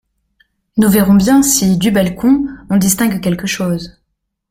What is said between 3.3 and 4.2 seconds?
chose.